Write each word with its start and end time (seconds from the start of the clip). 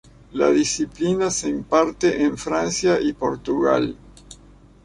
La 0.31 0.49
disciplina 0.49 1.29
se 1.29 1.47
imparte 1.47 2.23
en 2.23 2.35
Francia 2.35 2.99
y 2.99 3.13
Portugal. 3.13 3.95